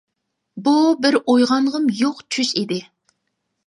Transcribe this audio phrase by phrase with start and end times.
[0.67, 0.73] بۇ
[1.03, 2.85] بىر ئويغانغۇم يوق چۈش ئىدى.